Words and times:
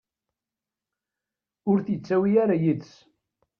Ur 1.69 1.77
t-yettawi 1.85 2.31
ara 2.43 2.55
yid-s. 2.61 2.93